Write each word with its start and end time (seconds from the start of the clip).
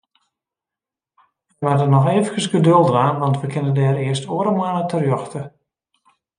Wy 1.49 1.57
moatte 1.63 1.87
noch 1.89 2.09
eefkes 2.15 2.47
geduld 2.55 2.87
dwaan, 2.91 3.21
want 3.23 3.37
we 3.41 3.47
kinne 3.53 3.73
dêr 3.79 3.97
earst 4.07 4.25
oare 4.35 4.51
moanne 4.57 4.83
terjochte. 4.91 5.41